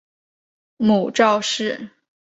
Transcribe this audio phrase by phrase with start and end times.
[0.77, 1.91] 母赵氏。